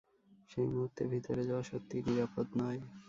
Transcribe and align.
সেই 0.49 0.67
মুহূর্তে, 0.67 1.01
ভিতরে 1.07 1.43
যাওয়া 1.45 1.63
সত্যিই 1.63 2.05
নিরাপদ 2.07 2.47
নয়। 2.57 2.79